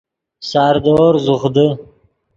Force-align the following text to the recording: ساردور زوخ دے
ساردور 0.49 1.13
زوخ 1.25 1.43
دے 1.55 1.67